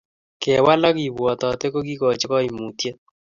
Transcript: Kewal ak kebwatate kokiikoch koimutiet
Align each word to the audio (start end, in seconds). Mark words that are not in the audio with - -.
Kewal 0.41 0.81
ak 0.89 0.95
kebwatate 0.99 1.65
kokiikoch 1.69 2.23
koimutiet 2.29 2.97